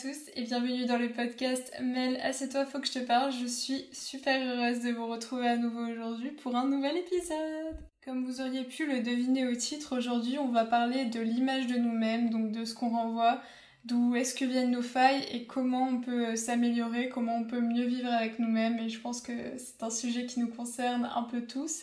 [0.00, 3.32] tous et bienvenue dans le podcast Mel, assieds-toi, faut que je te parle.
[3.32, 7.76] Je suis super heureuse de vous retrouver à nouveau aujourd'hui pour un nouvel épisode.
[8.04, 11.74] Comme vous auriez pu le deviner au titre, aujourd'hui on va parler de l'image de
[11.74, 13.42] nous-mêmes, donc de ce qu'on renvoie,
[13.86, 17.86] d'où est-ce que viennent nos failles et comment on peut s'améliorer, comment on peut mieux
[17.86, 18.78] vivre avec nous-mêmes.
[18.78, 21.82] Et je pense que c'est un sujet qui nous concerne un peu tous.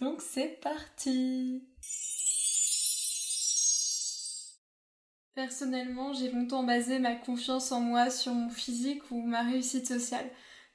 [0.00, 1.62] Donc c'est parti
[5.40, 10.26] Personnellement, j'ai longtemps basé ma confiance en moi sur mon physique ou ma réussite sociale.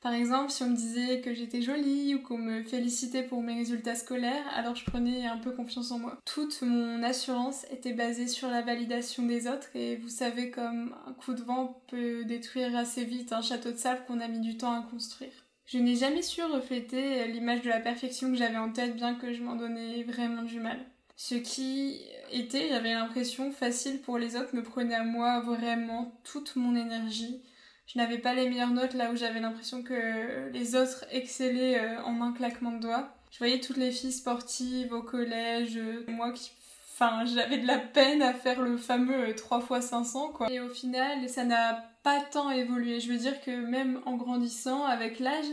[0.02, 3.54] Par exemple, si on me disait que j'étais jolie ou qu'on me félicitait pour mes
[3.54, 6.18] résultats scolaires, alors je prenais un peu confiance en moi.
[6.26, 11.14] Toute mon assurance était basée sur la validation des autres et vous savez comme un
[11.14, 14.58] coup de vent peut détruire assez vite un château de sable qu'on a mis du
[14.58, 15.46] temps à construire.
[15.68, 19.32] Je n'ai jamais su refléter l'image de la perfection que j'avais en tête bien que
[19.32, 20.80] je m'en donnais vraiment du mal.
[21.18, 26.56] Ce qui était, j'avais l'impression, facile pour les autres, me prenait à moi vraiment toute
[26.56, 27.42] mon énergie.
[27.88, 32.04] Je n'avais pas les meilleures notes là où j'avais l'impression que les autres excellaient euh,
[32.04, 33.16] en un claquement de doigts.
[33.32, 36.52] Je voyais toutes les filles sportives au collège, euh, moi qui
[36.98, 40.50] Enfin, j'avais de la peine à faire le fameux 3 x 500, quoi.
[40.50, 43.02] Et au final, ça n'a pas tant évolué.
[43.02, 45.46] Je veux dire que même en grandissant avec l'âge,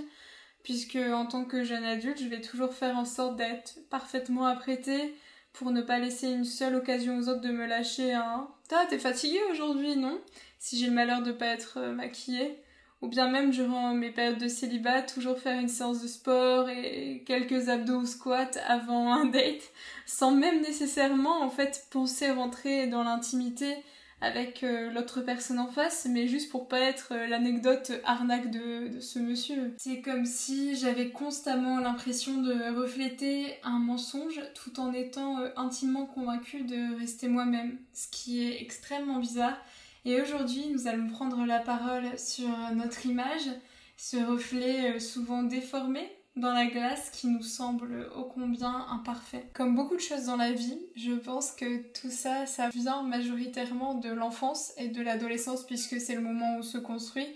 [0.63, 5.17] puisque en tant que jeune adulte, je vais toujours faire en sorte d'être parfaitement apprêtée,
[5.53, 8.99] pour ne pas laisser une seule occasion aux autres de me lâcher un T'as, t'es
[8.99, 10.21] fatiguée aujourd'hui, non?
[10.59, 12.59] Si j'ai le malheur de pas être euh, maquillée.
[13.03, 17.25] Ou bien même durant mes périodes de célibat, toujours faire une séance de sport et
[17.27, 19.73] quelques abdos ou squats avant un date,
[20.07, 23.75] sans même nécessairement en fait penser rentrer dans l'intimité
[24.23, 29.01] avec euh, l'autre personne en face, mais juste pour pas être euh, l'anecdote arnaque de,
[29.01, 29.75] ce monsieur.
[29.79, 36.07] C'est comme si j'avais constamment l'impression de refléter un mensonge tout en étant euh, intimement
[36.07, 39.57] convaincue de rester moi-même, ce qui est extrêmement bizarre.
[40.05, 43.49] Et aujourd'hui, nous allons prendre la parole sur notre image,
[43.97, 49.47] ce reflet souvent déformé dans la glace qui nous semble ô combien imparfait.
[49.53, 53.95] Comme beaucoup de choses dans la vie, je pense que tout ça, ça vient majoritairement
[53.95, 57.27] de l'enfance et de l'adolescence puisque c'est le moment où on se construit.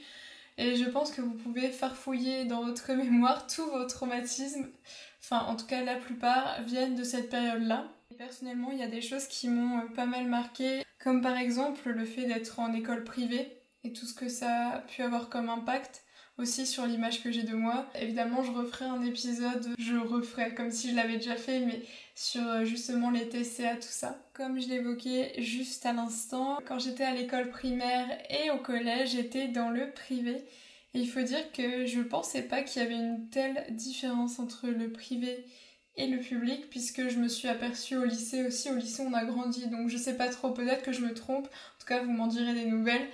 [0.58, 4.66] Et je pense que vous pouvez farfouiller dans votre mémoire tous vos traumatismes,
[5.20, 7.84] enfin en tout cas la plupart, viennent de cette période-là.
[8.16, 11.90] Personnellement, il y a des choses qui m'ont euh, pas mal marqué, comme par exemple
[11.90, 15.50] le fait d'être en école privée et tout ce que ça a pu avoir comme
[15.50, 16.05] impact
[16.38, 17.86] aussi sur l'image que j'ai de moi.
[18.00, 21.82] Évidemment, je referai un épisode, je referai comme si je l'avais déjà fait, mais
[22.14, 24.18] sur euh, justement les TCA, tout ça.
[24.34, 29.48] Comme je l'évoquais juste à l'instant, quand j'étais à l'école primaire et au collège, j'étais
[29.48, 30.44] dans le privé.
[30.94, 34.68] Et il faut dire que je pensais pas qu'il y avait une telle différence entre
[34.68, 35.44] le privé
[35.96, 38.70] et le public puisque je me suis aperçue au lycée aussi.
[38.70, 41.46] Au lycée, on a grandi, donc je sais pas trop, peut-être que je me trompe.
[41.46, 43.08] En tout cas, vous m'en direz des nouvelles.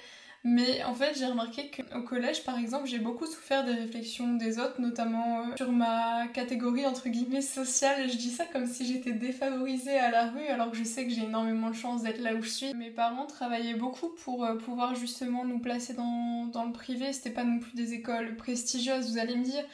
[0.44, 4.58] Mais en fait, j'ai remarqué qu'au collège, par exemple, j'ai beaucoup souffert des réflexions des
[4.58, 8.10] autres, notamment euh, sur ma catégorie entre guillemets sociale.
[8.10, 11.12] Je dis ça comme si j'étais défavorisée à la rue, alors que je sais que
[11.12, 12.74] j'ai énormément de chance d'être là où je suis.
[12.74, 17.12] Mes parents travaillaient beaucoup pour euh, pouvoir justement nous placer dans, dans le privé.
[17.12, 19.64] C'était pas non plus des écoles prestigieuses, vous allez me dire.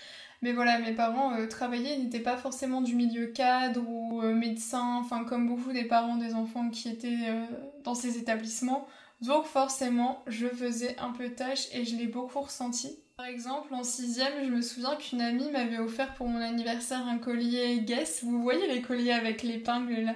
[0.43, 5.25] Mais voilà, mes parents euh, travaillaient, n'étaient pas forcément du milieu cadre ou médecin, enfin
[5.25, 7.33] comme beaucoup des parents des enfants qui étaient
[7.85, 8.87] dans ces établissements.
[9.21, 12.99] Donc forcément, je faisais un peu tâche et je l'ai beaucoup ressenti.
[13.17, 17.19] Par exemple, en sixième, je me souviens qu'une amie m'avait offert pour mon anniversaire un
[17.19, 18.23] collier Guess.
[18.23, 20.15] Vous voyez les colliers avec l'épingle là?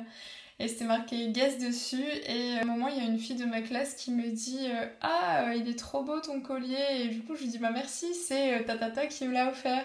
[0.61, 2.05] Et c'était marqué Guess dessus.
[2.29, 4.69] Et à un moment il y a une fille de ma classe qui me dit
[4.71, 7.59] euh, ah euh, il est trop beau ton collier et du coup je lui dis
[7.59, 9.85] bah merci c'est euh, Tatata qui me l'a offert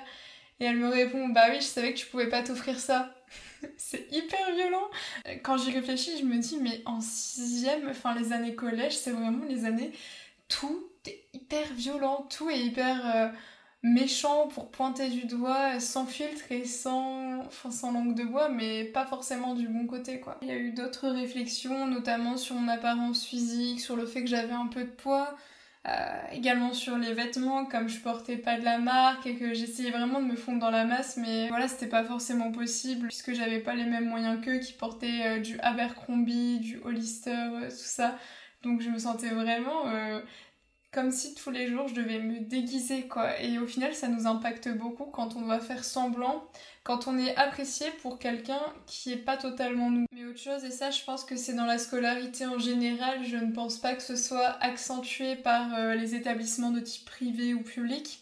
[0.59, 3.16] et elle me répond bah oui je savais que tu pouvais pas t'offrir ça
[3.78, 4.88] c'est hyper violent.
[5.44, 9.45] Quand j'y réfléchis, je me dis, mais en sixième, enfin les années collège, c'est vraiment
[9.45, 9.91] les années,
[10.47, 13.27] tout est hyper violent, tout est hyper euh,
[13.83, 19.06] méchant pour pointer du doigt, sans filtre et sans, sans langue de bois, mais pas
[19.06, 20.38] forcément du bon côté, quoi.
[20.42, 24.30] Il y a eu d'autres réflexions, notamment sur mon apparence physique, sur le fait que
[24.30, 25.36] j'avais un peu de poids,
[26.31, 30.22] également sur les vêtements, comme je portais pas de la marque et que j'essayais vraiment
[30.22, 33.75] de me fondre dans la masse, mais voilà, c'était pas forcément possible puisque j'avais pas
[33.75, 38.18] les mêmes moyens qu'eux qui portaient euh, du Abercrombie, du Hollister, euh, tout ça.
[38.63, 39.86] Donc je me sentais vraiment
[40.92, 43.39] comme si tous les jours je devais me déguiser quoi.
[43.42, 46.48] Et au final ça nous impacte beaucoup quand on doit faire semblant,
[46.84, 50.06] quand on est apprécié pour quelqu'un qui est pas totalement nous.
[50.12, 53.38] Mais autre chose, et ça je pense que c'est dans la scolarité en général, je
[53.38, 57.62] ne pense pas que ce soit accentué par euh, les établissements de type privé ou
[57.62, 58.22] public.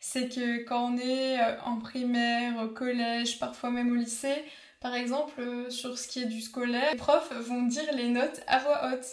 [0.00, 4.44] C'est que quand on est euh, en primaire, au collège, parfois même au lycée,
[4.84, 8.42] par exemple, euh, sur ce qui est du scolaire, les profs vont dire les notes
[8.46, 9.06] à voix haute.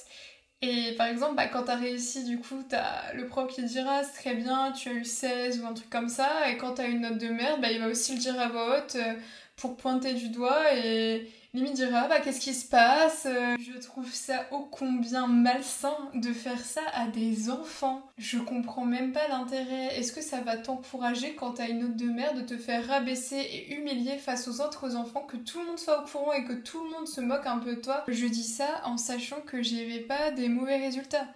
[0.64, 4.14] Et par exemple, bah, quand t'as réussi, du coup, t'as le prof qui dira c'est
[4.14, 6.50] très bien, tu as eu 16 ou un truc comme ça.
[6.50, 8.78] Et quand t'as une note de merde, bah, il va aussi le dire à voix
[8.78, 9.16] haute euh,
[9.56, 14.12] pour pointer du doigt et limite dira bah qu'est-ce qui se passe euh, Je trouve
[14.14, 18.10] ça ô combien malsain de faire ça à des enfants.
[18.18, 19.98] Je comprends même pas l'intérêt.
[19.98, 23.38] Est-ce que ça va t'encourager quand t'as une note de merde de te faire rabaisser
[23.38, 26.54] et humilier face aux autres enfants, que tout le monde soit au courant et que
[26.54, 28.04] tout le monde se moque un peu de toi?
[28.08, 31.28] Je dis ça en sachant que j'avais pas des mauvais résultats.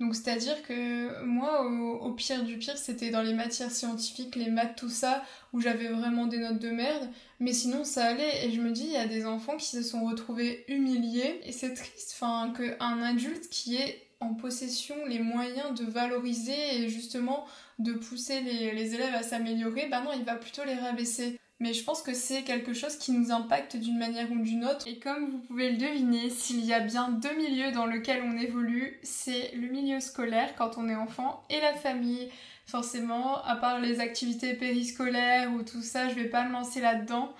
[0.00, 4.76] Donc c'est-à-dire que moi, au, pire du pire, c'était dans les matières scientifiques, les maths,
[4.76, 7.08] tout ça, où j'avais vraiment des notes de merde.
[7.40, 8.46] Mais sinon, ça allait.
[8.46, 11.40] Et je me dis, il y a des enfants qui se sont retrouvés humiliés.
[11.44, 16.88] Et c'est triste, enfin, qu'un adulte qui ait en possession les moyens de valoriser et
[16.88, 17.44] justement
[17.78, 21.72] de pousser les, les élèves à s'améliorer, bah non, il va plutôt les rabaisser mais
[21.72, 24.86] je pense que c'est quelque chose qui nous impacte d'une manière ou d'une autre.
[24.86, 28.36] Et comme vous pouvez le deviner, s'il y a bien deux milieux dans lesquels on
[28.36, 32.30] évolue, c'est le milieu scolaire quand on est enfant et la famille.
[32.66, 37.34] Forcément, à part les activités périscolaires ou tout ça, je vais pas me lancer là-dedans.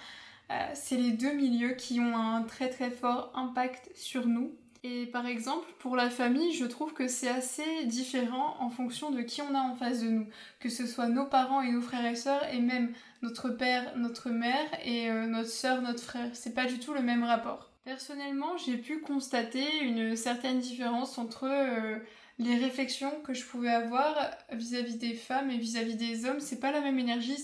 [0.50, 4.53] Euh, c'est les deux milieux qui ont un très très fort impact sur nous.
[4.85, 9.23] Et par exemple, pour la famille, je trouve que c'est assez différent en fonction de
[9.23, 10.27] qui on a en face de nous.
[10.61, 12.93] Que ce soit nos parents et nos frères et sœurs, et même
[13.23, 16.31] notre père, notre mère et euh, notre sœur, notre frère.
[16.33, 17.71] C'est pas du tout le même rapport.
[17.85, 21.99] Personnellement, j'ai pu constater une certaine différence entre euh,
[22.39, 24.15] les réflexions que je pouvais avoir
[24.53, 26.39] vis-à-vis des femmes et vis-à-vis des hommes.
[26.39, 27.37] C'est pas la même énergie,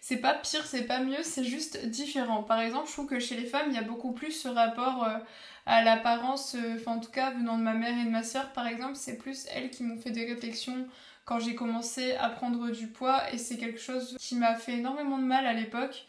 [0.00, 2.42] c'est pas pire, c'est pas mieux, c'est juste différent.
[2.42, 5.04] Par exemple, je trouve que chez les femmes, il y a beaucoup plus ce rapport.
[5.04, 5.18] Euh,
[5.66, 8.66] à l'apparence, enfin en tout cas venant de ma mère et de ma sœur par
[8.66, 10.86] exemple, c'est plus elles qui m'ont fait des réflexions
[11.24, 15.18] quand j'ai commencé à prendre du poids et c'est quelque chose qui m'a fait énormément
[15.18, 16.06] de mal à l'époque.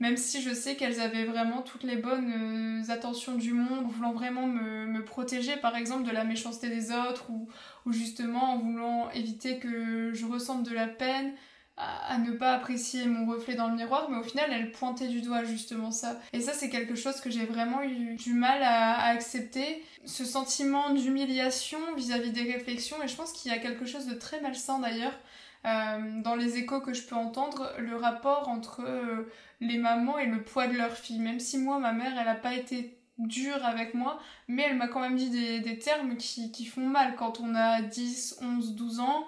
[0.00, 4.12] Même si je sais qu'elles avaient vraiment toutes les bonnes euh, attentions du monde, voulant
[4.12, 7.48] vraiment me, me, protéger par exemple de la méchanceté des autres ou,
[7.86, 11.34] ou justement en voulant éviter que je ressente de la peine,
[11.76, 15.22] à, ne pas apprécier mon reflet dans le miroir, mais au final, elle pointait du
[15.22, 16.20] doigt justement ça.
[16.32, 19.82] Et ça, c'est quelque chose que j'ai vraiment eu du mal à, accepter.
[20.04, 24.14] Ce sentiment d'humiliation vis-à-vis des réflexions, et je pense qu'il y a quelque chose de
[24.14, 25.18] très malsain d'ailleurs.
[25.64, 29.30] Euh, dans les échos que je peux entendre, le rapport entre euh,
[29.60, 31.20] les mamans et le poids de leur fille.
[31.20, 34.18] Même si moi, ma mère, elle n'a pas été dure avec moi,
[34.48, 37.54] mais elle m'a quand même dit des, des termes qui, qui, font mal quand on
[37.54, 39.24] a 10, 11, 12 ans.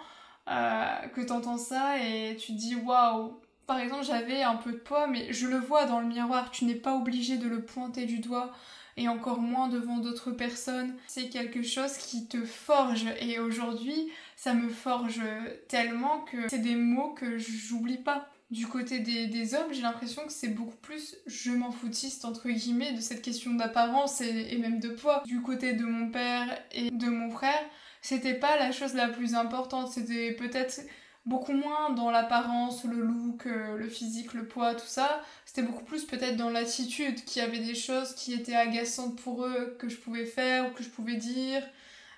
[0.49, 3.41] Euh, que t'entends ça et tu te dis waouh.
[3.67, 6.51] Par exemple, j'avais un peu de poids, mais je le vois dans le miroir.
[6.51, 8.53] Tu n'es pas obligé de le pointer du doigt
[8.97, 10.95] et encore moins devant d'autres personnes.
[11.07, 15.23] C'est quelque chose qui te forge et aujourd'hui, ça me forge
[15.69, 18.29] tellement que c'est des mots que j'oublie pas.
[18.51, 22.49] Du côté des, des hommes, j'ai l'impression que c'est beaucoup plus je m'en foutiste entre
[22.51, 25.23] guillemets de cette question d'apparence et, et même de poids.
[25.25, 27.65] Du côté de mon père et de mon frère,
[28.05, 29.91] c'était pas la chose la plus importante.
[29.91, 30.83] C'était peut-être
[31.25, 35.23] beaucoup moins dans l'apparence, le look, euh, le physique, le poids, tout ça.
[35.47, 39.47] C'était beaucoup plus peut-être dans l'attitude, qu'il y avait des choses qui étaient agaçantes pour
[39.47, 41.63] eux que je pouvais faire ou que je pouvais dire.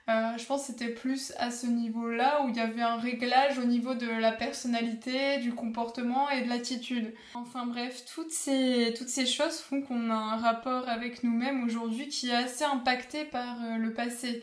[0.08, 3.56] Euh, je pense que c'était plus à ce niveau-là où il y avait un réglage
[3.60, 7.14] au niveau de la personnalité, du comportement et de l'attitude.
[7.34, 12.08] Enfin bref, toutes ces, toutes ces choses font qu'on a un rapport avec nous-mêmes aujourd'hui
[12.08, 14.42] qui est assez impacté par euh, le passé.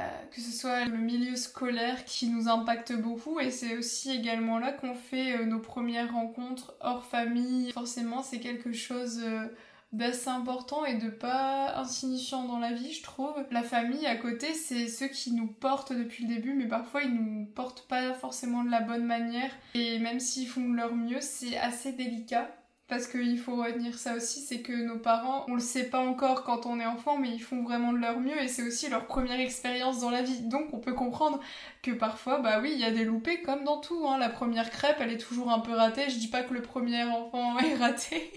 [0.00, 4.58] Euh, que ce soit le milieu scolaire qui nous impacte beaucoup et c'est aussi également
[4.58, 7.70] là qu'on fait euh, nos premières rencontres hors famille.
[7.72, 9.46] Forcément, c'est quelque chose euh,
[9.92, 13.34] d'assez important et de pas insignifiant dans la vie, je trouve.
[13.50, 17.12] La famille à côté, c'est ceux qui nous portent depuis le début, mais parfois ils
[17.12, 19.50] nous portent pas forcément de la bonne manière.
[19.74, 22.48] Et même s'ils font leur mieux, c'est assez délicat.
[22.90, 26.42] Parce qu'il faut retenir ça aussi, c'est que nos parents, on le sait pas encore
[26.42, 29.06] quand on est enfant, mais ils font vraiment de leur mieux et c'est aussi leur
[29.06, 30.40] première expérience dans la vie.
[30.40, 31.38] Donc on peut comprendre
[31.82, 34.08] que parfois, bah oui, il y a des loupés comme dans tout.
[34.08, 34.18] Hein.
[34.18, 36.10] La première crêpe, elle est toujours un peu ratée.
[36.10, 38.32] Je dis pas que le premier enfant est raté.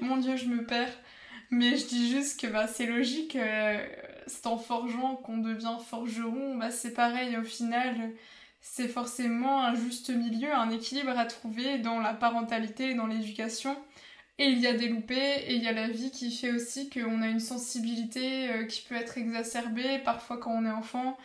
[0.00, 0.96] Mon dieu, je me perds.
[1.50, 3.84] Mais je dis juste que bah, c'est logique, euh,
[4.28, 6.56] c'est en forgeant qu'on devient forgeron.
[6.56, 8.12] Bah, c'est pareil au final
[8.60, 13.76] c'est forcément un juste milieu, un équilibre à trouver dans la parentalité et dans l'éducation.
[14.38, 16.88] Et il y a des loupés et il y a la vie qui fait aussi
[16.88, 21.18] qu'on a une sensibilité euh, qui peut être exacerbée parfois quand on est enfant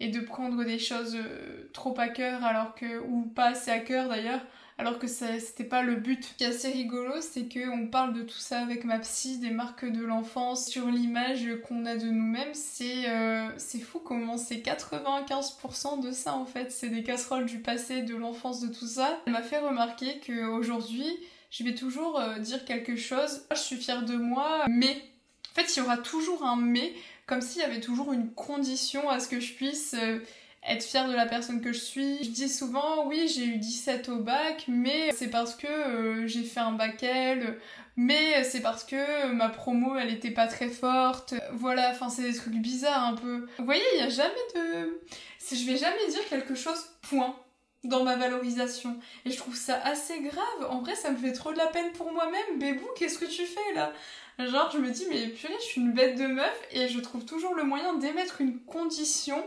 [0.00, 3.78] et de prendre des choses euh, trop à cœur alors que ou pas assez à
[3.78, 4.40] cœur d'ailleurs
[4.82, 6.24] alors que c'était pas le but.
[6.24, 9.50] Ce qui est assez rigolo, c'est qu'on parle de tout ça avec ma psy, des
[9.50, 12.52] marques de l'enfance, sur l'image qu'on a de nous-mêmes.
[12.52, 16.72] C'est euh, fou comment c'est 95% de ça en fait.
[16.72, 19.20] C'est des casseroles du passé, de l'enfance, de tout ça.
[19.26, 21.06] Elle m'a fait remarquer qu'aujourd'hui,
[21.52, 23.42] je vais toujours euh, dire quelque chose.
[23.52, 25.00] Je suis fière de moi, mais.
[25.52, 26.94] En fait, il y aura toujours un mais
[27.26, 30.18] comme s'il y avait toujours une condition à ce que je puisse euh,
[30.66, 32.22] être fière de la personne que je suis.
[32.22, 36.42] Je dis souvent, oui, j'ai eu 17 au bac, mais c'est parce que euh, j'ai
[36.44, 37.58] fait un bac L,
[37.96, 41.34] mais c'est parce que ma promo, elle était pas très forte.
[41.52, 43.46] Voilà, enfin, c'est des trucs bizarres un peu.
[43.58, 45.00] Vous voyez, il y a jamais de...
[45.50, 47.36] Je vais jamais dire quelque chose, point
[47.84, 48.96] dans ma valorisation.
[49.24, 50.70] Et je trouve ça assez grave.
[50.70, 52.58] En vrai, ça me fait trop de la peine pour moi-même.
[52.58, 53.92] Bébou, qu'est-ce que tu fais là?
[54.38, 57.24] Genre, je me dis, mais purée, je suis une bête de meuf et je trouve
[57.24, 59.44] toujours le moyen d'émettre une condition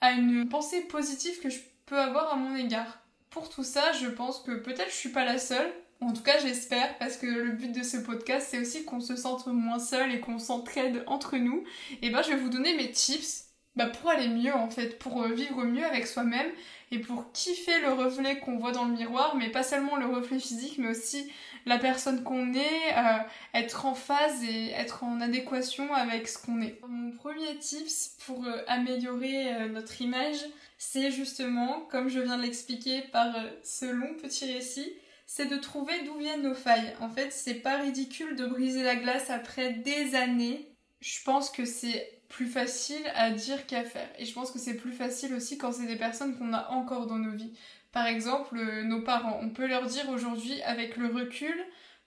[0.00, 3.00] à une pensée positive que je peux avoir à mon égard.
[3.30, 5.70] Pour tout ça, je pense que peut-être je suis pas la seule.
[6.00, 9.16] En tout cas, j'espère, parce que le but de ce podcast, c'est aussi qu'on se
[9.16, 11.64] sente moins seul et qu'on s'entraide entre nous.
[12.00, 15.22] Et ben, je vais vous donner mes tips bah, pour aller mieux, en fait, pour
[15.22, 16.50] euh, vivre mieux avec soi-même
[16.90, 20.40] et pour kiffer le reflet qu'on voit dans le miroir, mais pas seulement le reflet
[20.40, 21.30] physique, mais aussi
[21.66, 23.18] la personne qu'on est, euh,
[23.54, 26.80] être en phase et être en adéquation avec ce qu'on est.
[26.88, 30.38] Mon premier tips pour euh, améliorer notre image,
[30.76, 34.92] c'est justement, comme je viens de l'expliquer par ce long petit récit,
[35.26, 36.96] c'est de trouver d'où viennent nos failles.
[37.00, 40.74] En fait, c'est pas ridicule de briser la glace après des années.
[41.00, 44.08] Je pense que c'est plus facile à dire qu'à faire.
[44.18, 47.06] Et je pense que c'est plus facile aussi quand c'est des personnes qu'on a encore
[47.06, 47.52] dans nos vies.
[47.92, 51.54] Par exemple, euh, nos parents, on peut leur dire aujourd'hui avec le recul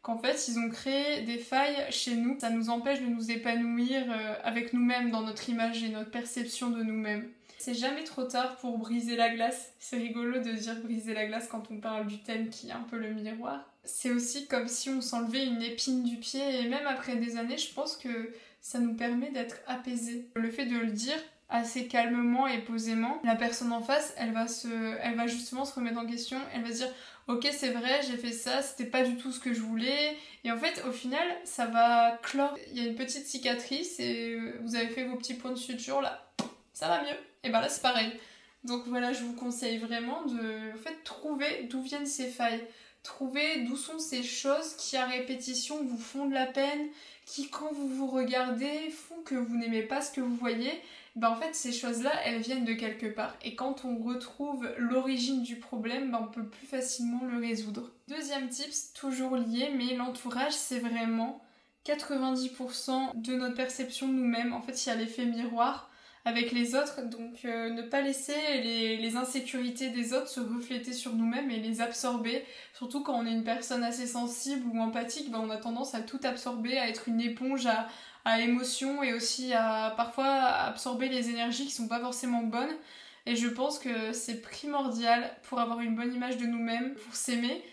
[0.01, 2.39] qu'en fait ils ont créé des failles chez nous.
[2.39, 6.69] Ça nous empêche de nous épanouir euh, avec nous-mêmes dans notre image et notre perception
[6.69, 7.29] de nous-mêmes.
[7.59, 9.73] C'est jamais trop tard pour briser la glace.
[9.77, 12.85] C'est rigolo de dire briser la glace quand on parle du thème qui est un
[12.89, 13.69] peu le miroir.
[13.83, 17.57] C'est aussi comme si on s'enlevait une épine du pied et même après des années,
[17.57, 18.33] je pense que
[18.63, 20.29] ça nous permet d'être apaisés.
[20.36, 24.48] Le fait de le dire assez calmement et posément, la personne en face, elle va
[24.48, 24.67] se,
[25.01, 26.93] elle va justement se remettre en question, elle va se dire
[27.27, 30.51] ok c'est vrai j'ai fait ça, c'était pas du tout ce que je voulais et
[30.51, 32.58] en fait au final ça va clore.
[32.72, 36.01] Il y a une petite cicatrice et vous avez fait vos petits points de suture
[36.01, 36.25] là,
[36.72, 37.17] ça va mieux.
[37.43, 38.12] Et ben là c'est pareil.
[38.63, 42.65] Donc voilà je vous conseille vraiment de en trouver d'où viennent ces failles,
[43.03, 46.88] trouver d'où sont ces choses qui à répétition vous font de la peine
[47.25, 50.71] qui, quand vous vous regardez, font que vous n'aimez pas ce que vous voyez,
[51.15, 53.35] ben en fait, ces choses-là, elles viennent de quelque part.
[53.43, 57.91] Et quand on retrouve l'origine du problème, ben on peut plus facilement le résoudre.
[58.07, 61.41] Deuxième tips, toujours lié, mais l'entourage, c'est vraiment
[61.85, 64.53] 90% de notre perception de nous-mêmes.
[64.53, 65.89] En fait, il y a l'effet miroir
[66.25, 67.01] avec les autres.
[67.01, 71.81] Donc euh, ne pas laisser les, insécurités des autres se refléter sur nous-mêmes et les
[71.81, 72.43] absorber.
[72.73, 76.01] Surtout quand on est une personne assez sensible ou empathique, ben, on a tendance à
[76.01, 77.87] tout absorber, à être une éponge à,
[78.25, 82.75] à émotions et aussi à parfois absorber les énergies qui sont pas forcément bonnes.
[83.25, 87.63] Et je pense que c'est primordial pour avoir une bonne image de nous-mêmes, pour s'aimer,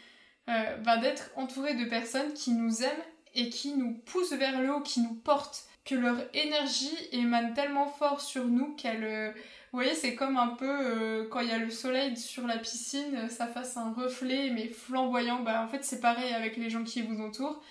[0.48, 3.04] euh, ben, d'être entouré de personnes qui nous aiment
[3.34, 7.86] et qui nous poussent vers le haut, qui nous portent que leur énergie émane tellement
[7.86, 9.04] fort sur nous qu'elle...
[9.04, 9.32] Euh,
[9.72, 12.58] vous voyez, c'est comme un peu euh, quand il y a le soleil sur la
[12.58, 15.40] piscine, ça fasse un reflet mais flamboyant.
[15.40, 17.62] Bah en fait c'est pareil avec les gens qui vous entourent.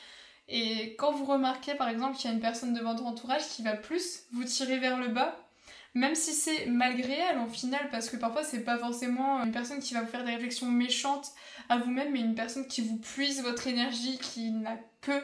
[0.48, 3.64] Et quand vous remarquez par exemple qu'il y a une personne de votre entourage qui
[3.64, 5.38] va plus vous tirer vers le bas,
[5.94, 9.80] même si c'est malgré elle en final, parce que parfois c'est pas forcément une personne
[9.80, 11.32] qui va vous faire des réflexions méchantes
[11.68, 15.22] à vous-même, mais une personne qui vous puise votre énergie, qui n'a que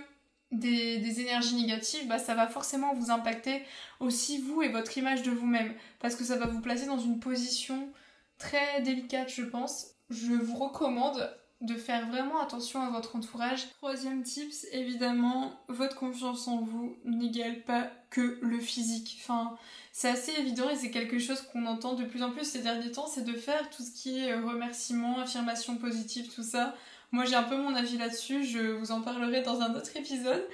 [0.59, 3.63] des, énergies négatives, bah, ça va forcément vous impacter
[3.99, 5.73] aussi vous et votre image de vous-même.
[5.99, 7.89] Parce que ça va vous placer dans une position
[8.37, 9.87] très délicate, je pense.
[10.09, 11.29] Je vous recommande
[11.61, 13.69] de faire vraiment attention à votre entourage.
[13.77, 19.17] Troisième tips, évidemment, votre confiance en vous n'égale pas que le physique.
[19.21, 19.57] Enfin,
[19.91, 22.91] c'est assez évident et c'est quelque chose qu'on entend de plus en plus ces derniers
[22.91, 26.75] temps, c'est de faire tout ce qui est remerciement, affirmation positive, tout ça
[27.15, 30.45] moi, j'ai un peu mon avis là-dessus, je vous en parlerai dans un autre épisode.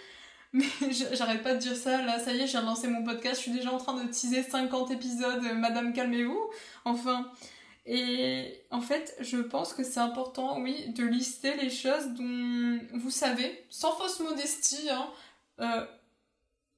[0.54, 0.66] Mais
[1.14, 3.52] j'arrête pas de dire ça, là, ça y est, j'ai lancé mon podcast, je suis
[3.52, 6.50] déjà en train de teaser 50 épisodes, madame, calmez-vous.
[6.86, 7.32] Enfin.
[7.88, 13.10] Et en fait, je pense que c'est important, oui, de lister les choses dont vous
[13.10, 15.10] savez, sans fausse modestie, hein,
[15.62, 15.84] euh,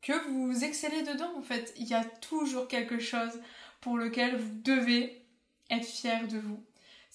[0.02, 1.74] que vous excellez dedans, en fait.
[1.78, 3.38] Il y a toujours quelque chose
[3.82, 5.26] pour lequel vous devez
[5.70, 6.64] être fier de vous.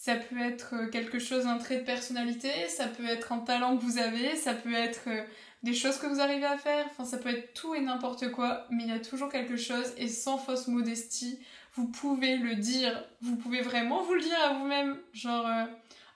[0.01, 3.77] Ça peut être euh, quelque chose, un trait de personnalité, ça peut être un talent
[3.77, 5.25] que vous avez, ça peut être euh,
[5.65, 8.65] des choses que vous arrivez à faire, enfin ça peut être tout et n'importe quoi,
[8.71, 11.41] mais il y a toujours quelque chose et sans fausse modestie,
[11.75, 15.65] vous pouvez le dire, vous pouvez vraiment vous le dire à vous-même, genre euh,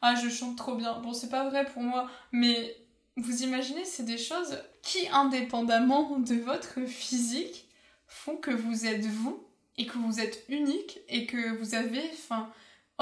[0.01, 1.01] ah je chante trop bien.
[1.01, 2.77] Bon c'est pas vrai pour moi, mais
[3.17, 7.67] vous imaginez c'est des choses qui indépendamment de votre physique
[8.07, 9.45] font que vous êtes vous
[9.77, 12.49] et que vous êtes unique et que vous avez enfin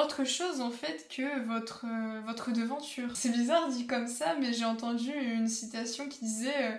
[0.02, 3.16] autre chose en fait que votre, euh, votre devanture.
[3.16, 6.76] C'est bizarre dit comme ça, mais j'ai entendu une citation qui disait euh,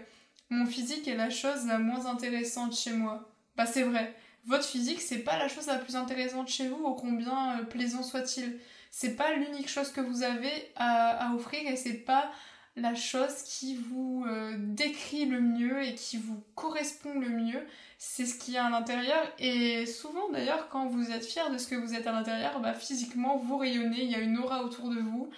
[0.50, 3.30] Mon physique est la chose la moins intéressante chez moi.
[3.56, 4.16] Bah c'est vrai.
[4.46, 8.04] Votre physique, c'est pas la chose la plus intéressante chez vous, au combien euh, plaisant
[8.04, 8.60] soit-il.
[8.90, 12.30] C'est pas l'unique chose que vous avez à, offrir et c'est pas
[12.76, 17.66] la chose qui vous euh, décrit le mieux et qui vous correspond le mieux.
[17.98, 21.58] C'est ce qu'il y a à l'intérieur et souvent d'ailleurs quand vous êtes fier de
[21.58, 24.64] ce que vous êtes à l'intérieur, bah, physiquement vous rayonnez, il y a une aura
[24.64, 25.30] autour de vous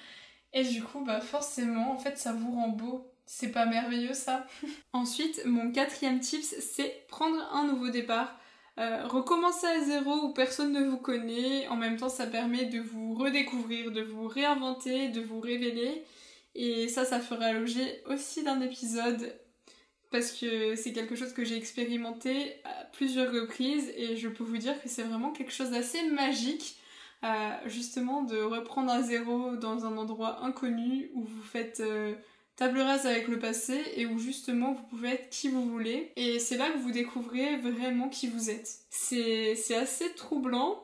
[0.53, 4.45] et du coup bah forcément en fait ça vous rend beau c'est pas merveilleux ça?
[4.93, 8.37] Ensuite, mon quatrième tips, c'est prendre un nouveau départ.
[8.79, 11.67] Euh, recommencer à zéro où personne ne vous connaît.
[11.67, 16.03] En même temps, ça permet de vous redécouvrir, de vous réinventer, de vous révéler.
[16.55, 19.33] Et ça, ça fera l'objet aussi d'un épisode
[20.11, 24.57] parce que c'est quelque chose que j'ai expérimenté à plusieurs reprises et je peux vous
[24.57, 26.77] dire que c'est vraiment quelque chose d'assez magique.
[27.23, 32.15] Euh, justement de reprendre à zéro dans un endroit inconnu où vous faites euh,
[32.57, 36.11] table rase avec le passé et où justement vous pouvez être qui vous voulez.
[36.17, 38.69] Et c'est là que vous découvrez vraiment qui vous êtes.
[38.89, 40.82] C'est assez troublant.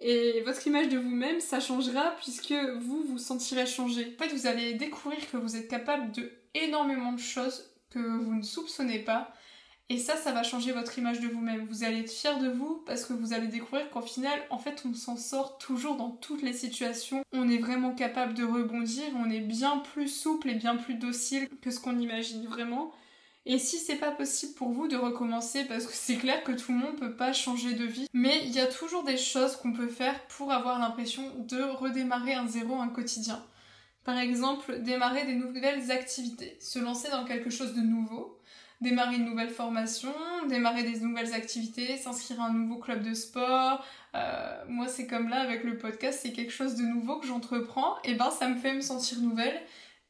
[0.00, 4.14] Et votre image de vous-même, ça changera puisque vous vous sentirez changé.
[4.14, 8.34] En fait, vous allez découvrir que vous êtes capable de énormément de choses que vous
[8.34, 9.32] ne soupçonnez pas
[9.90, 11.64] et ça, ça va changer votre image de vous-même.
[11.64, 14.82] Vous allez être fier de vous parce que vous allez découvrir qu'en final, en fait,
[14.86, 17.24] on s'en sort toujours dans toutes les situations.
[17.32, 21.48] On est vraiment capable de rebondir, on est bien plus souple et bien plus docile
[21.62, 22.92] que ce qu'on imagine vraiment.
[23.46, 26.72] Et si c'est pas possible pour vous de recommencer, parce que c'est clair que tout
[26.72, 29.72] le monde peut pas changer de vie, mais il y a toujours des choses qu'on
[29.72, 33.42] peut faire pour avoir l'impression de redémarrer un zéro, un quotidien.
[34.04, 38.38] Par exemple, démarrer des nouvelles activités, se lancer dans quelque chose de nouveau,
[38.80, 40.12] démarrer une nouvelle formation,
[40.48, 43.84] démarrer des nouvelles activités, s'inscrire à un nouveau club de sport.
[44.14, 47.96] Euh, moi, c'est comme là avec le podcast, c'est quelque chose de nouveau que j'entreprends.
[48.04, 49.60] Et ben, ça me fait me sentir nouvelle,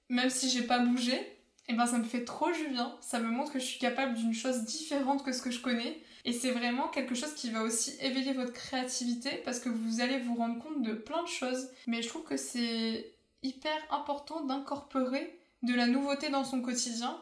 [0.09, 1.38] même si j'ai pas bougé.
[1.69, 2.97] Et ben, ça me fait trop du bien.
[3.01, 6.01] Ça me montre que je suis capable d'une chose différente que ce que je connais.
[6.25, 10.19] Et c'est vraiment quelque chose qui va aussi éveiller votre créativité parce que vous allez
[10.19, 11.69] vous rendre compte de plein de choses.
[11.87, 17.21] Mais je trouve que c'est hyper important d'incorporer de la nouveauté dans son quotidien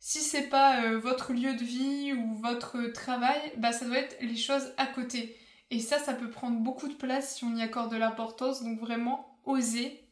[0.00, 4.16] si c'est pas euh, votre lieu de vie ou votre travail, bah ça doit être
[4.22, 5.36] les choses à côté.
[5.70, 8.64] Et ça, ça peut prendre beaucoup de place si on y accorde de l'importance.
[8.64, 10.02] Donc vraiment, osez.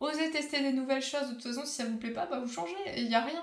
[0.00, 1.28] Osez tester des nouvelles choses.
[1.28, 2.74] De toute façon, si ça vous plaît pas, bah vous changez.
[2.96, 3.42] Il n'y a rien.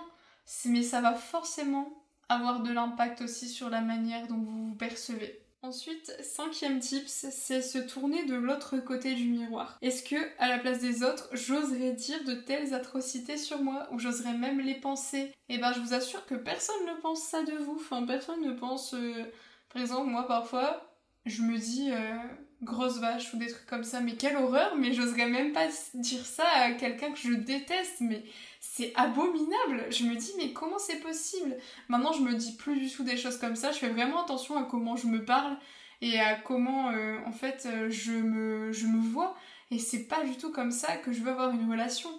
[0.66, 5.42] Mais ça va forcément avoir de l'impact aussi sur la manière dont vous vous percevez.
[5.64, 9.78] Ensuite, cinquième tips, c'est se tourner de l'autre côté du miroir.
[9.84, 14.00] Est-ce que, à la place des autres, j'oserais dire de telles atrocités sur moi ou
[14.00, 15.32] j'oserais même les penser?
[15.50, 17.76] Eh ben, je vous assure que personne ne pense ça de vous.
[17.76, 18.96] Enfin, personne ne pense.
[18.96, 19.24] Euh,
[19.72, 20.96] par exemple, moi, parfois,
[21.28, 22.18] je me dis euh,
[22.64, 24.02] grosse vache ou des trucs comme ça.
[24.02, 28.02] Mais quelle horreur Mais j'oserais même pas dire ça à quelqu'un que je déteste.
[28.02, 28.24] Mais
[28.60, 29.86] c'est abominable.
[29.90, 31.56] Je me dis, mais comment c'est possible?
[31.88, 33.72] Maintenant, je me dis plus du tout des choses comme ça.
[33.72, 35.58] Je fais vraiment attention à comment je me parle
[36.02, 39.36] et à comment, euh, en fait, euh, je me, je me vois.
[39.70, 42.10] Et c'est pas du tout comme ça que je veux avoir une relation.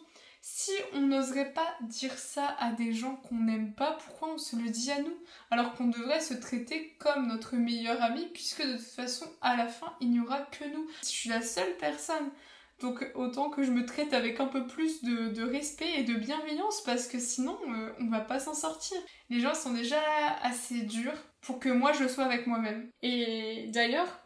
[0.44, 4.56] Si on n'oserait pas dire ça à des gens qu'on n'aime pas, pourquoi on se
[4.56, 5.16] le dit à nous
[5.50, 9.68] Alors qu'on devrait se traiter comme notre meilleur ami, puisque de toute façon, à la
[9.68, 10.88] fin, il n'y aura que nous.
[11.02, 12.30] Je suis la seule personne
[12.82, 16.82] donc autant que je me traite avec un peu plus de, respect et de bienveillance
[16.82, 18.98] parce que sinon euh, on va pas s'en sortir.
[19.30, 20.00] Les gens sont déjà
[20.42, 22.90] assez durs pour que moi je sois avec moi-même.
[23.02, 24.18] Et d'ailleurs,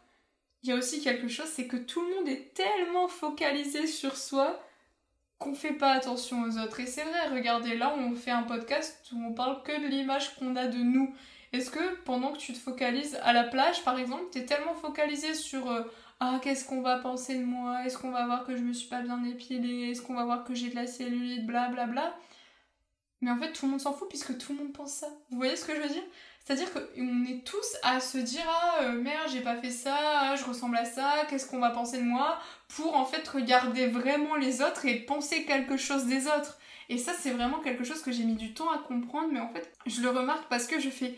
[0.63, 4.17] il y a aussi quelque chose, c'est que tout le monde est tellement focalisé sur
[4.17, 4.59] soi
[5.39, 6.79] qu'on fait pas attention aux autres.
[6.79, 10.35] Et c'est vrai, regardez, là on fait un podcast où on parle que de l'image
[10.35, 11.13] qu'on a de nous.
[11.53, 15.33] Est-ce que pendant que tu te focalises à la plage par exemple, t'es tellement focalisé
[15.33, 15.83] sur euh,
[16.19, 17.85] ah qu'est-ce qu'on va penser de moi?
[17.85, 19.91] Est-ce qu'on va voir que je me suis pas bien épilée?
[19.91, 21.45] Est-ce qu'on va voir que j'ai de la cellulite?
[21.45, 21.85] Blablabla.
[21.85, 22.19] Bla, bla.
[23.21, 25.07] Mais en fait tout le monde s'en fout puisque tout le monde pense ça.
[25.29, 26.03] Vous voyez ce que je veux dire?
[26.47, 30.35] C'est-à-dire qu'on est tous à se dire ah euh, merde j'ai pas fait ça, ah,
[30.37, 34.35] je ressemble à ça, qu'est-ce qu'on va penser de moi Pour en fait regarder vraiment
[34.37, 36.57] les autres et penser quelque chose des autres.
[36.87, 39.49] Et ça c'est vraiment quelque chose que j'ai mis du temps à comprendre mais en
[39.49, 41.15] fait je le remarque parce que je fais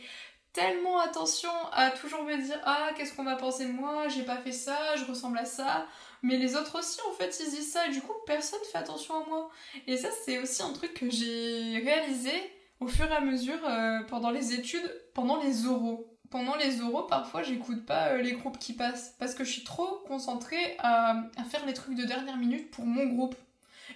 [0.52, 4.38] tellement attention à toujours me dire ah qu'est-ce qu'on va penser de moi, j'ai pas
[4.38, 5.86] fait ça, je ressemble à ça.
[6.24, 9.24] Mais les autres aussi en fait ils disent ça et du coup personne fait attention
[9.24, 9.52] à moi.
[9.86, 12.32] Et ça c'est aussi un truc que j'ai réalisé
[12.80, 16.06] au fur et à mesure euh, pendant les études, pendant les oraux.
[16.30, 19.64] Pendant les oraux, parfois j'écoute pas euh, les groupes qui passent parce que je suis
[19.64, 23.36] trop concentrée à, faire les trucs de dernière minute pour mon groupe.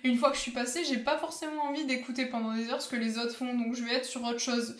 [0.03, 2.81] Et une fois que je suis passée, j'ai pas forcément envie d'écouter pendant des heures
[2.81, 4.75] ce que les autres font, donc je vais être sur autre chose.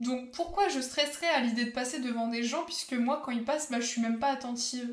[0.00, 3.44] Donc pourquoi je stresserais à l'idée de passer devant des gens puisque moi quand ils
[3.44, 4.88] passent bah je suis même pas attentive?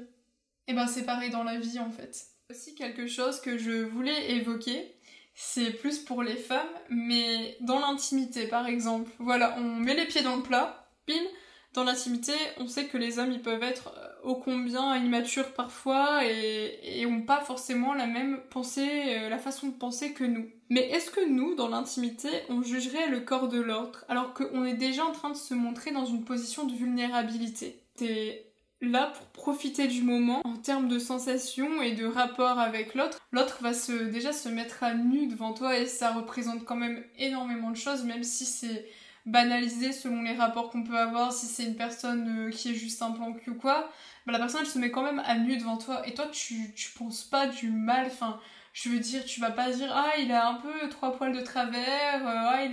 [0.67, 2.25] Et eh ben c'est pareil dans la vie en fait.
[2.49, 4.94] Aussi quelque chose que je voulais évoquer,
[5.35, 9.11] c'est plus pour les femmes, mais dans l'intimité par exemple.
[9.19, 11.27] Voilà, on met les pieds dans le plat, pile,
[11.75, 16.25] dans l'intimité, on sait que les hommes, ils peuvent être euh, ô combien immatures parfois
[16.25, 20.49] et, et ont pas forcément la même pensée, euh, la façon de penser que nous.
[20.69, 24.75] Mais est-ce que nous, dans l'intimité, on jugerait le corps de l'autre alors qu'on est
[24.75, 27.83] déjà en train de se montrer dans une position de vulnérabilité?
[27.97, 33.19] T'es là pour profiter du moment en termes de sensations et de rapport avec l'autre.
[33.31, 37.03] L'autre va se, déjà se mettre à nu devant toi et ça représente quand même
[37.17, 38.85] énormément de choses, même si c'est
[39.25, 43.01] banalisé selon les rapports qu'on peut avoir, si c'est une personne euh, qui est juste
[43.01, 43.89] un plan cul ou quoi,
[44.25, 46.73] bah, la personne elle se met quand même à nu devant toi et toi tu,
[46.75, 48.39] tu penses pas du mal, enfin
[48.73, 51.41] je veux dire tu vas pas dire ah il a un peu trois poils de
[51.41, 52.65] travers, euh, ah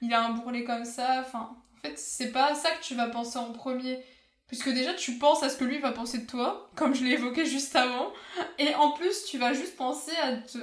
[0.00, 3.08] il a, un bourrelet comme ça, enfin en fait c'est pas ça que tu vas
[3.08, 4.02] penser en premier
[4.52, 7.12] Puisque déjà tu penses à ce que lui va penser de toi, comme je l'ai
[7.12, 8.12] évoqué juste avant,
[8.58, 10.12] et en plus tu vas juste penser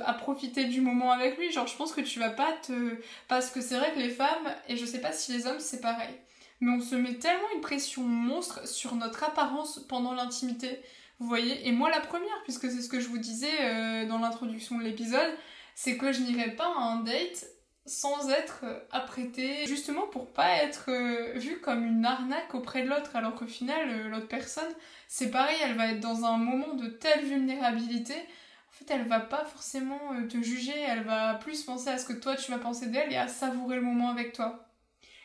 [0.05, 1.51] à, profiter du moment avec lui.
[1.51, 2.99] Genre je pense que tu vas pas te...
[3.27, 5.81] Parce que c'est vrai que les femmes, et je sais pas si les hommes c'est
[5.81, 6.13] pareil,
[6.61, 10.83] mais on se met tellement une pression monstre sur notre apparence pendant l'intimité.
[11.17, 14.19] Vous voyez Et moi la première, puisque c'est ce que je vous disais euh, dans
[14.19, 15.33] l'introduction de l'épisode,
[15.73, 17.47] c'est que je n'irai pas à un date
[17.89, 22.89] sans être euh, apprêté, justement pour pas être euh, vue comme une arnaque auprès de
[22.89, 24.71] l'autre, alors qu'au final, euh, l'autre personne,
[25.07, 29.19] c'est pareil, elle va être dans un moment de telle vulnérabilité, en fait, elle va
[29.19, 29.99] pas forcément
[30.29, 33.17] te juger, elle va plus penser à ce que toi tu vas penser d'elle et
[33.17, 34.68] à savourer le moment avec toi.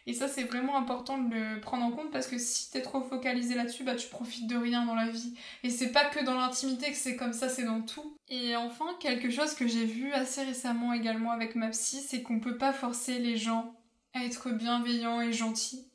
[0.07, 3.01] Et ça, c'est vraiment important de le prendre en compte parce que si t'es trop
[3.01, 5.35] focalisé là-dessus, bah tu profites de rien dans la vie.
[5.62, 8.17] Et c'est pas que dans l'intimité que c'est comme ça, c'est dans tout.
[8.29, 12.38] Et enfin, quelque chose que j'ai vu assez récemment également avec ma psy, c'est qu'on
[12.38, 13.75] peut pas forcer les gens
[14.12, 15.87] à être bienveillants et gentils.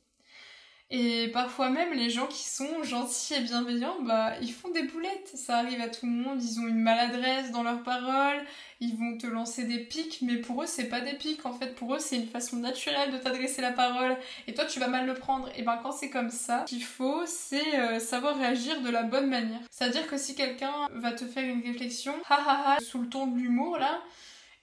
[0.92, 5.30] Et parfois même, les gens qui sont gentils et bienveillants, bah, ils font des boulettes.
[5.34, 6.42] Ça arrive à tout le monde.
[6.42, 8.44] Ils ont une maladresse dans leurs paroles.
[8.80, 11.46] Ils vont te lancer des pics, mais pour eux, c'est pas des pics.
[11.46, 14.16] En fait, pour eux, c'est une façon naturelle de t'adresser la parole.
[14.48, 15.48] Et toi, tu vas mal le prendre.
[15.54, 19.28] Et ben, quand c'est comme ça, qu'il faut, c'est euh, savoir réagir de la bonne
[19.28, 19.60] manière.
[19.70, 23.28] C'est-à-dire que si quelqu'un va te faire une réflexion, ha ha ha, sous le ton
[23.28, 24.00] de l'humour, là,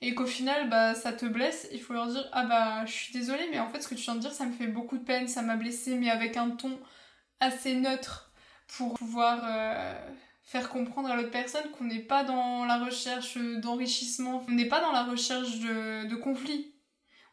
[0.02, 3.14] et qu'au final bah ça te blesse, il faut leur dire ah bah je suis
[3.14, 5.04] désolée mais en fait ce que tu viens de dire ça me fait beaucoup de
[5.04, 6.80] peine, ça m'a blessé mais avec un ton
[7.40, 8.32] assez neutre
[8.68, 10.10] pour pouvoir euh,
[10.44, 14.82] faire comprendre à l'autre personne qu'on n'est pas dans la recherche d'enrichissement, on n'est pas
[14.82, 16.74] dans la recherche de, conflit.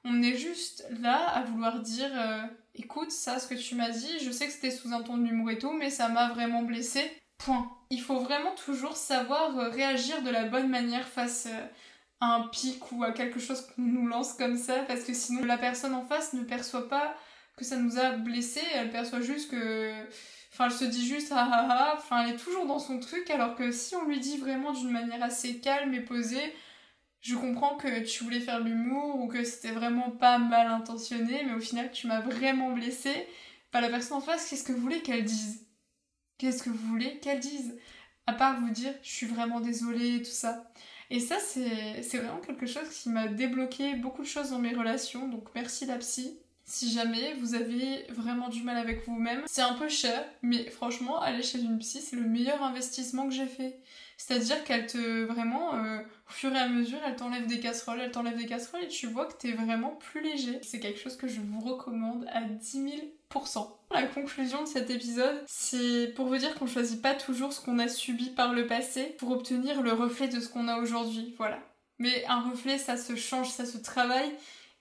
[0.05, 2.43] On est juste là à vouloir dire euh,
[2.75, 5.51] écoute ça ce que tu m'as dit, je sais que c'était sous un ton d'humour
[5.51, 7.11] et tout mais ça m'a vraiment blessé.
[7.39, 7.69] Point.
[7.91, 11.49] Il faut vraiment toujours savoir euh, réagir de la bonne manière face
[12.25, 15.59] un pic ou à quelque chose qu'on nous lance comme ça parce que sinon la
[15.59, 17.15] personne en face ne perçoit pas
[17.57, 19.93] que ça nous a blessé, elle perçoit juste que
[20.53, 23.31] enfin elle se dit juste ah ah ah, enfin elle est toujours dans son truc
[23.31, 26.55] alors que si on lui dit vraiment d'une manière assez calme et posée,
[27.21, 31.55] je comprends que tu voulais faire l'humour ou que c'était vraiment pas mal intentionné mais
[31.55, 33.13] au final tu m'as vraiment blessé.
[33.71, 35.67] Pas la personne en face, qu'est-ce que vous voulez qu'elle dise?
[36.39, 37.77] Qu'est-ce que vous voulez qu'elle dise?
[38.27, 40.65] À part vous dire je suis vraiment désolée tout ça.
[41.15, 45.29] Et ça, c'est vraiment quelque chose qui m'a débloqué beaucoup de choses dans mes relations.
[45.29, 46.37] Donc merci la psy.
[46.65, 51.21] Si jamais vous avez vraiment du mal avec vous-même, c'est un peu cher, mais franchement,
[51.21, 53.79] aller chez une psy, c'est le meilleur investissement que j'ai fait.
[54.17, 58.11] C'est-à-dire qu'elle te, vraiment, euh, au fur et à mesure, elle t'enlève des casseroles, elle
[58.11, 60.59] t'enlève des casseroles et tu vois que t'es vraiment plus léger.
[60.63, 62.91] C'est quelque chose que je vous recommande à 10 000%.
[63.91, 67.79] La conclusion de cet épisode, c'est pour vous dire qu'on choisit pas toujours ce qu'on
[67.79, 71.35] a subi par le passé pour obtenir le reflet de ce qu'on a aujourd'hui.
[71.39, 71.59] Voilà.
[71.99, 74.33] Mais un reflet, ça se change, ça se travaille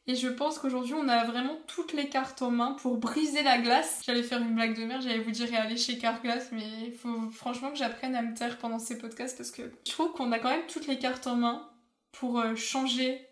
[0.06, 3.58] et je pense qu'aujourd'hui, on a vraiment toutes les cartes en main pour briser la
[3.58, 4.02] glace.
[4.06, 7.30] J'allais faire une blague de merde, j'allais vous dire aller chez Carglass, mais il faut
[7.32, 10.40] franchement que j'apprenne à me taire pendant ces podcasts parce que je trouve qu'on a
[10.40, 11.70] quand même toutes les cartes en main
[12.12, 13.26] pour euh, changer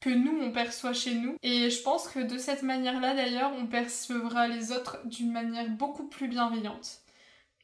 [0.00, 1.36] que nous, on perçoit chez nous.
[1.42, 6.08] Et je pense que de cette manière-là, d'ailleurs, on percevra les autres d'une manière beaucoup
[6.08, 7.00] plus bienveillante.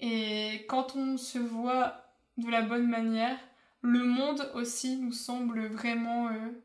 [0.00, 2.04] Et quand on se voit
[2.36, 3.38] de la bonne manière,
[3.82, 6.28] le monde aussi nous semble vraiment...
[6.28, 6.62] Euh,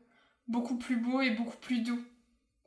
[0.48, 2.02] beaucoup plus beau et beaucoup plus doux.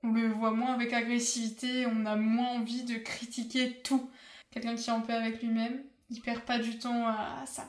[0.03, 4.09] On le voit moins avec agressivité, on a moins envie de critiquer tout.
[4.51, 7.67] Quelqu'un qui est en paix avec lui-même, il perd pas du temps à ça.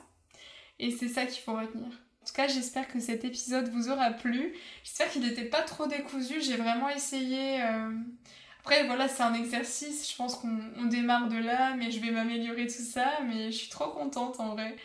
[0.79, 1.89] Et c'est ça qu'il faut retenir.
[2.27, 4.53] En tout cas, j'espère que cet épisode vous aura plu.
[4.83, 6.41] J'espère qu'il n'était pas trop décousu.
[6.41, 7.63] J'ai vraiment essayé.
[7.63, 7.89] Euh,
[8.59, 10.11] après, voilà, c'est un exercice.
[10.11, 13.19] Je pense qu'on démarre de là, mais je vais m'améliorer tout ça.
[13.29, 14.75] Mais je suis trop contente en vrai.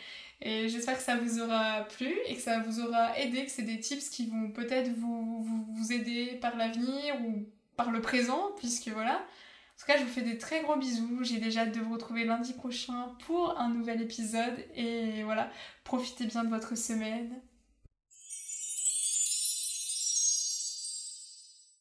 [0.41, 3.63] Et j'espère que ça vous aura plu et que ça vous aura aidé, que c'est
[3.63, 8.51] des tips qui vont peut-être vous, vous, vous, aider par l'avenir ou par le présent,
[8.57, 9.21] puisque voilà.
[9.83, 11.25] En tout cas, je vous fais des très gros bisous.
[11.25, 14.65] J'ai déjà hâte de vous retrouver lundi prochain pour un nouvel épisode.
[14.75, 15.51] Et voilà,
[15.83, 17.41] profitez bien de votre semaine.